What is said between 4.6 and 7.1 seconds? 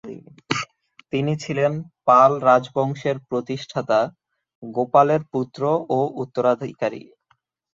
গোপালের পুত্র ও উত্তরাধিকারী।